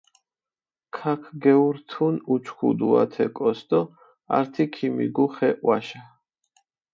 [0.95, 3.81] ქაქ გეურთუნ უჩქუდუ ათე კოს დო
[4.37, 6.01] ართი ქიმიგუ ხე ჸვაშა.